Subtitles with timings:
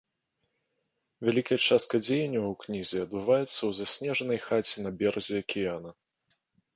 [1.27, 5.91] Вялікая частка дзеянняў у кнізе адбываецца ў заснежанай хаце на беразе акіяна.